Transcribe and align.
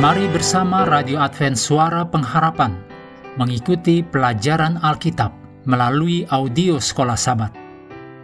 Mari 0.00 0.32
bersama 0.32 0.88
Radio 0.88 1.20
Advent 1.20 1.60
Suara 1.60 2.08
Pengharapan 2.08 2.72
mengikuti 3.36 4.00
pelajaran 4.00 4.80
Alkitab 4.80 5.28
melalui 5.68 6.24
audio 6.32 6.80
Sekolah 6.80 7.20
Sabat. 7.20 7.52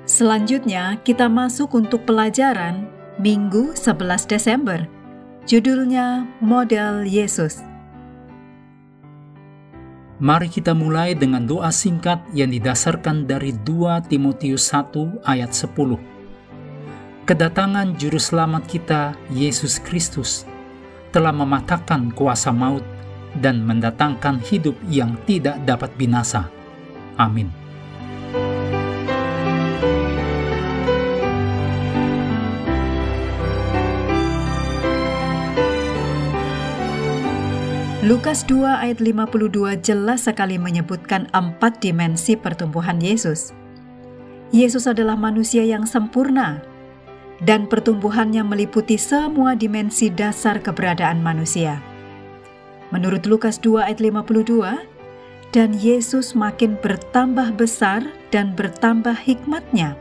Selanjutnya 0.09 0.96
kita 1.04 1.28
masuk 1.28 1.77
untuk 1.77 2.09
pelajaran 2.09 2.88
Minggu 3.20 3.77
11 3.77 3.92
Desember. 4.24 4.88
Judulnya 5.45 6.24
Model 6.41 7.04
Yesus. 7.04 7.60
Mari 10.16 10.48
kita 10.48 10.73
mulai 10.73 11.12
dengan 11.12 11.45
doa 11.45 11.68
singkat 11.68 12.24
yang 12.32 12.56
didasarkan 12.56 13.29
dari 13.29 13.52
2 13.52 14.09
Timotius 14.09 14.73
1 14.73 15.29
ayat 15.29 15.52
10. 15.52 16.01
Kedatangan 17.29 18.01
juru 18.01 18.16
selamat 18.16 18.65
kita, 18.65 19.12
Yesus 19.29 19.77
Kristus, 19.77 20.48
telah 21.10 21.34
mematahkan 21.34 22.15
kuasa 22.15 22.51
maut 22.55 22.83
dan 23.37 23.62
mendatangkan 23.65 24.41
hidup 24.41 24.77
yang 24.88 25.15
tidak 25.29 25.60
dapat 25.69 25.92
binasa. 25.98 26.48
Amin. 27.20 27.66
Lukas 38.07 38.46
2 38.46 38.62
ayat 38.62 39.02
52 39.02 39.82
jelas 39.82 40.30
sekali 40.30 40.62
menyebutkan 40.62 41.27
empat 41.34 41.82
dimensi 41.82 42.38
pertumbuhan 42.38 43.02
Yesus. 43.02 43.51
Yesus 44.54 44.87
adalah 44.87 45.18
manusia 45.18 45.66
yang 45.66 45.90
sempurna, 45.90 46.62
dan 47.45 47.68
pertumbuhannya 47.68 48.40
meliputi 48.46 48.96
semua 48.96 49.52
dimensi 49.52 50.09
dasar 50.09 50.62
keberadaan 50.62 51.20
manusia. 51.20 51.82
Menurut 52.95 53.26
Lukas 53.28 53.60
2 53.60 53.93
ayat 53.93 54.01
52, 54.01 55.52
dan 55.52 55.74
Yesus 55.76 56.32
makin 56.32 56.78
bertambah 56.80 57.56
besar 57.59 58.04
dan 58.32 58.56
bertambah 58.56 59.16
hikmatnya. 59.16 59.98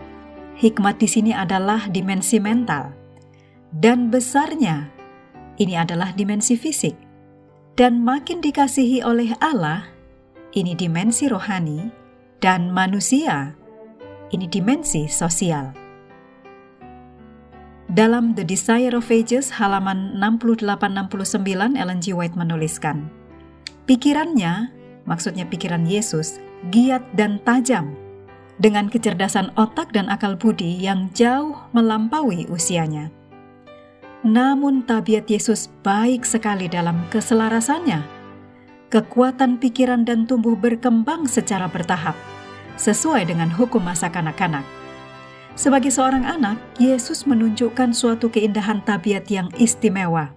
Hikmat 0.56 1.04
di 1.04 1.08
sini 1.12 1.32
adalah 1.36 1.92
dimensi 1.92 2.40
mental, 2.40 2.96
dan 3.76 4.08
besarnya 4.08 4.88
ini 5.60 5.76
adalah 5.76 6.16
dimensi 6.16 6.56
fisik 6.56 6.96
dan 7.76 8.00
makin 8.00 8.40
dikasihi 8.40 9.04
oleh 9.04 9.36
Allah, 9.44 9.92
ini 10.56 10.80
dimensi 10.80 11.28
rohani, 11.28 11.92
dan 12.40 12.72
manusia, 12.72 13.52
ini 14.32 14.48
dimensi 14.48 15.12
sosial. 15.12 15.85
Dalam 17.86 18.34
The 18.34 18.42
Desire 18.42 18.98
of 18.98 19.14
Ages 19.14 19.54
halaman 19.62 20.18
68-69 20.18 21.78
Ellen 21.78 22.02
G. 22.02 22.18
White 22.18 22.34
menuliskan, 22.34 23.14
Pikirannya, 23.86 24.74
maksudnya 25.06 25.46
pikiran 25.46 25.86
Yesus, 25.86 26.42
giat 26.74 27.06
dan 27.14 27.38
tajam, 27.46 27.94
dengan 28.58 28.90
kecerdasan 28.90 29.54
otak 29.54 29.94
dan 29.94 30.10
akal 30.10 30.34
budi 30.34 30.82
yang 30.82 31.14
jauh 31.14 31.54
melampaui 31.78 32.50
usianya. 32.50 33.14
Namun 34.26 34.90
tabiat 34.90 35.30
Yesus 35.30 35.70
baik 35.86 36.26
sekali 36.26 36.66
dalam 36.66 37.06
keselarasannya. 37.14 38.02
Kekuatan 38.90 39.62
pikiran 39.62 40.02
dan 40.10 40.26
tumbuh 40.26 40.58
berkembang 40.58 41.30
secara 41.30 41.70
bertahap, 41.70 42.18
sesuai 42.82 43.30
dengan 43.30 43.54
hukum 43.54 43.86
masa 43.86 44.10
kanak-kanak. 44.10 44.66
Sebagai 45.56 45.88
seorang 45.88 46.28
anak, 46.28 46.60
Yesus 46.76 47.24
menunjukkan 47.24 47.96
suatu 47.96 48.28
keindahan 48.28 48.84
tabiat 48.84 49.32
yang 49.32 49.48
istimewa. 49.56 50.36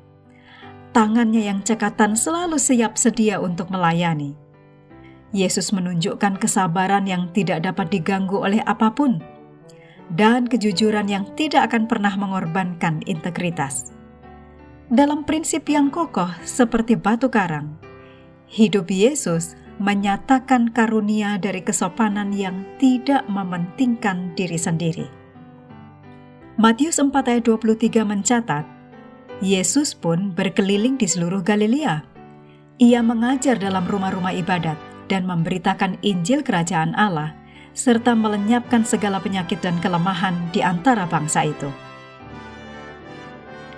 Tangannya 0.95 1.43
yang 1.43 1.61
cekatan 1.67 2.15
selalu 2.15 2.55
siap 2.55 2.95
sedia 2.95 3.43
untuk 3.43 3.67
melayani. 3.69 4.39
Yesus 5.34 5.75
menunjukkan 5.75 6.41
kesabaran 6.41 7.05
yang 7.05 7.29
tidak 7.34 7.67
dapat 7.67 7.93
diganggu 7.93 8.41
oleh 8.41 8.62
apa 8.65 8.95
pun 8.95 9.21
dan 10.15 10.49
kejujuran 10.49 11.05
yang 11.05 11.29
tidak 11.37 11.69
akan 11.69 11.85
pernah 11.85 12.15
mengorbankan 12.17 13.05
integritas. 13.05 13.93
Dalam 14.89 15.29
prinsip 15.29 15.69
yang 15.69 15.93
kokoh 15.93 16.33
seperti 16.49 16.97
batu 16.97 17.29
karang, 17.29 17.77
hidup 18.49 18.89
Yesus 18.89 19.53
menyatakan 19.78 20.75
karunia 20.75 21.39
dari 21.39 21.62
kesopanan 21.62 22.34
yang 22.34 22.66
tidak 22.83 23.22
mementingkan 23.31 24.34
diri 24.34 24.59
sendiri. 24.59 25.06
Matius 26.59 26.99
4 26.99 27.15
ayat 27.15 27.47
23 27.47 28.03
mencatat, 28.03 28.67
Yesus 29.38 29.94
pun 29.94 30.34
berkeliling 30.34 30.99
di 30.99 31.06
seluruh 31.06 31.47
Galilea. 31.47 32.03
Ia 32.83 33.00
mengajar 33.06 33.55
dalam 33.55 33.87
rumah-rumah 33.87 34.34
ibadat 34.34 34.75
dan 35.06 35.22
memberitakan 35.31 36.03
Injil 36.03 36.43
Kerajaan 36.43 36.99
Allah 36.99 37.38
serta 37.78 38.19
melenyapkan 38.19 38.83
segala 38.83 39.22
penyakit 39.22 39.62
dan 39.62 39.78
kelemahan 39.78 40.34
di 40.50 40.59
antara 40.59 41.06
bangsa 41.06 41.47
itu. 41.47 41.71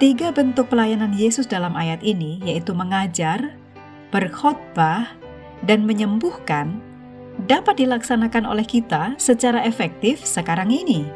Tiga 0.00 0.32
bentuk 0.32 0.72
pelayanan 0.72 1.12
Yesus 1.12 1.44
dalam 1.44 1.76
ayat 1.76 2.00
ini, 2.00 2.40
yaitu 2.40 2.72
mengajar, 2.72 3.52
berkhotbah, 4.08 5.19
dan 5.64 5.84
menyembuhkan, 5.84 6.80
dapat 7.46 7.80
dilaksanakan 7.80 8.44
oleh 8.48 8.64
kita 8.64 9.16
secara 9.16 9.64
efektif 9.64 10.24
sekarang 10.24 10.72
ini. 10.72 11.08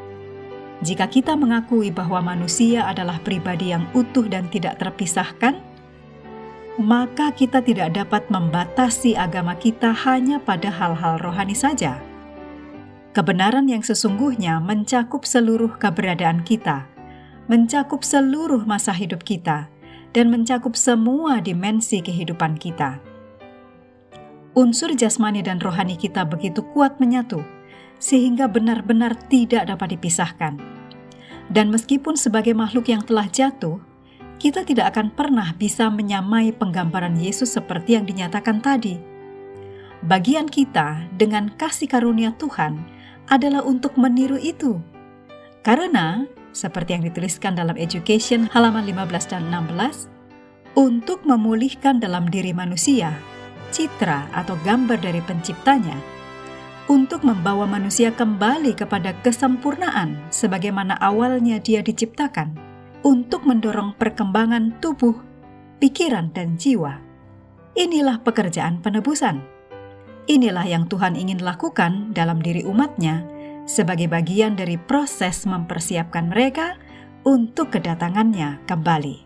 Jika 0.84 1.08
kita 1.08 1.32
mengakui 1.38 1.88
bahwa 1.88 2.34
manusia 2.34 2.84
adalah 2.84 3.20
pribadi 3.22 3.72
yang 3.72 3.88
utuh 3.96 4.26
dan 4.28 4.50
tidak 4.52 4.76
terpisahkan, 4.80 5.56
maka 6.76 7.30
kita 7.30 7.62
tidak 7.62 7.94
dapat 7.94 8.26
membatasi 8.28 9.14
agama 9.14 9.54
kita 9.54 9.94
hanya 9.94 10.42
pada 10.42 10.68
hal-hal 10.68 11.22
rohani 11.22 11.54
saja 11.54 12.02
Kebenaran 13.14 13.70
yang 13.70 13.86
sesungguhnya 13.86 14.58
mencakup 14.58 15.22
seluruh 15.22 15.78
keberadaan 15.78 16.42
kita, 16.42 16.90
mencakup 17.46 18.02
seluruh 18.02 18.66
masa 18.66 18.90
hidup 18.90 19.22
kita, 19.22 19.70
dan 20.10 20.34
mencakup 20.34 20.74
semua 20.74 21.38
dimensi 21.38 22.02
kehidupan 22.02 22.58
kita. 22.58 22.98
Unsur 24.54 24.94
jasmani 24.94 25.42
dan 25.42 25.58
rohani 25.58 25.98
kita 25.98 26.22
begitu 26.22 26.62
kuat 26.70 27.02
menyatu, 27.02 27.42
sehingga 27.98 28.46
benar-benar 28.46 29.18
tidak 29.26 29.66
dapat 29.66 29.98
dipisahkan. 29.98 30.54
Dan 31.50 31.74
meskipun 31.74 32.14
sebagai 32.14 32.54
makhluk 32.54 32.86
yang 32.86 33.02
telah 33.02 33.26
jatuh, 33.26 33.82
kita 34.38 34.62
tidak 34.62 34.94
akan 34.94 35.10
pernah 35.10 35.50
bisa 35.58 35.90
menyamai 35.90 36.54
penggambaran 36.54 37.18
Yesus 37.18 37.50
seperti 37.58 37.98
yang 37.98 38.06
dinyatakan 38.06 38.62
tadi. 38.62 38.94
Bagian 40.06 40.46
kita 40.46 41.02
dengan 41.18 41.50
kasih 41.58 41.90
karunia 41.90 42.30
Tuhan 42.38 42.78
adalah 43.26 43.66
untuk 43.66 43.98
meniru 43.98 44.38
itu. 44.38 44.78
Karena, 45.66 46.30
seperti 46.54 46.94
yang 46.94 47.02
dituliskan 47.02 47.58
dalam 47.58 47.74
Education 47.74 48.46
halaman 48.54 48.86
15 48.86 49.34
dan 49.34 49.50
16, 49.50 50.06
untuk 50.78 51.26
memulihkan 51.26 51.98
dalam 51.98 52.30
diri 52.30 52.54
manusia 52.54 53.33
citra 53.74 54.30
atau 54.30 54.54
gambar 54.62 55.02
dari 55.02 55.18
penciptanya, 55.18 55.98
untuk 56.86 57.26
membawa 57.26 57.66
manusia 57.66 58.14
kembali 58.14 58.78
kepada 58.78 59.10
kesempurnaan 59.26 60.30
sebagaimana 60.30 60.94
awalnya 61.02 61.58
dia 61.58 61.82
diciptakan, 61.82 62.54
untuk 63.02 63.42
mendorong 63.42 63.98
perkembangan 63.98 64.78
tubuh, 64.78 65.18
pikiran, 65.82 66.30
dan 66.30 66.54
jiwa. 66.54 67.02
Inilah 67.74 68.22
pekerjaan 68.22 68.78
penebusan 68.78 69.54
Inilah 70.24 70.64
yang 70.64 70.88
Tuhan 70.88 71.20
ingin 71.20 71.44
lakukan 71.44 72.16
dalam 72.16 72.40
diri 72.40 72.64
umatnya 72.64 73.28
sebagai 73.68 74.08
bagian 74.08 74.56
dari 74.56 74.80
proses 74.80 75.44
mempersiapkan 75.44 76.32
mereka 76.32 76.80
untuk 77.28 77.76
kedatangannya 77.76 78.64
kembali. 78.64 79.20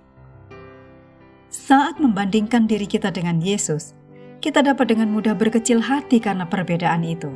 Saat 1.55 2.03
membandingkan 2.03 2.67
diri 2.67 2.91
kita 2.91 3.15
dengan 3.15 3.39
Yesus, 3.39 3.95
kita 4.39 4.63
dapat 4.63 4.95
dengan 4.95 5.11
mudah 5.11 5.35
berkecil 5.35 5.83
hati 5.83 6.23
karena 6.23 6.47
perbedaan 6.47 7.03
itu. 7.03 7.31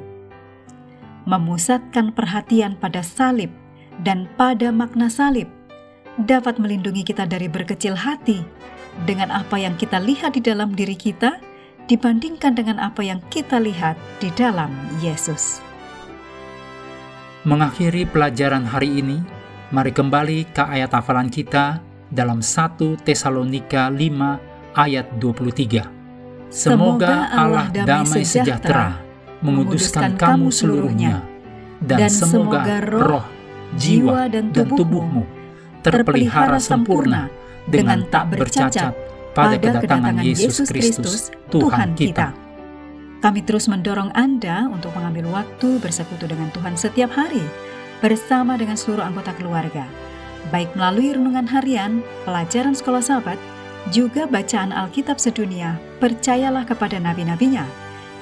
Memusatkan 1.26 2.14
perhatian 2.14 2.78
pada 2.78 3.02
salib 3.02 3.50
dan 4.02 4.30
pada 4.38 4.70
makna 4.74 5.10
salib 5.10 5.46
dapat 6.18 6.58
melindungi 6.58 7.06
kita 7.06 7.26
dari 7.26 7.46
berkecil 7.46 7.94
hati 7.94 8.42
dengan 9.08 9.30
apa 9.32 9.58
yang 9.58 9.74
kita 9.78 9.98
lihat 10.02 10.38
di 10.38 10.42
dalam 10.44 10.74
diri 10.74 10.94
kita 10.94 11.38
dibandingkan 11.90 12.54
dengan 12.54 12.78
apa 12.78 13.02
yang 13.02 13.18
kita 13.30 13.58
lihat 13.58 13.98
di 14.22 14.30
dalam 14.34 14.70
Yesus. 15.02 15.58
Mengakhiri 17.42 18.06
pelajaran 18.06 18.62
hari 18.62 19.02
ini, 19.02 19.18
mari 19.74 19.90
kembali 19.90 20.54
ke 20.54 20.62
ayat 20.62 20.94
hafalan 20.94 21.26
kita 21.26 21.82
dalam 22.06 22.38
1 22.38 23.02
Tesalonika 23.02 23.90
5 23.90 24.78
ayat 24.78 25.10
23. 25.18 26.01
Semoga 26.52 27.32
Allah 27.32 27.72
damai 27.72 28.28
sejahtera 28.28 29.00
menguduskan 29.40 30.20
kamu 30.20 30.52
seluruhnya, 30.52 31.24
dan 31.80 32.12
semoga 32.12 32.84
roh, 32.92 33.24
jiwa, 33.80 34.28
dan 34.28 34.52
tubuhmu 34.52 35.24
terpelihara 35.80 36.60
sempurna 36.60 37.32
dengan 37.64 38.04
tak 38.06 38.36
bercacat 38.36 38.92
pada 39.32 39.56
kedatangan 39.56 40.20
Yesus 40.20 40.68
Kristus, 40.68 41.32
Tuhan 41.48 41.96
kita. 41.96 42.36
Kami 43.24 43.40
terus 43.48 43.70
mendorong 43.72 44.12
Anda 44.12 44.68
untuk 44.68 44.92
mengambil 44.92 45.32
waktu 45.32 45.80
bersekutu 45.80 46.28
dengan 46.28 46.52
Tuhan 46.52 46.76
setiap 46.76 47.16
hari 47.16 47.42
bersama 48.04 48.60
dengan 48.60 48.76
seluruh 48.76 49.08
anggota 49.08 49.32
keluarga, 49.40 49.88
baik 50.52 50.74
melalui 50.76 51.16
renungan 51.16 51.48
harian, 51.48 52.04
pelajaran 52.28 52.76
sekolah 52.76 53.00
sahabat, 53.00 53.38
juga 53.90 54.30
bacaan 54.30 54.70
Alkitab 54.70 55.18
sedunia, 55.18 55.80
percayalah 55.98 56.62
kepada 56.62 57.02
nabi-nabinya, 57.02 57.66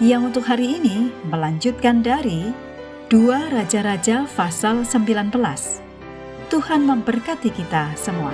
yang 0.01 0.25
untuk 0.25 0.49
hari 0.49 0.81
ini 0.81 1.13
melanjutkan 1.29 2.01
dari 2.01 2.49
dua 3.13 3.53
Raja-Raja 3.53 4.25
pasal 4.33 4.89
19. 4.89 5.35
Tuhan 6.49 6.81
memberkati 6.89 7.51
kita 7.53 7.93
semua. 7.99 8.33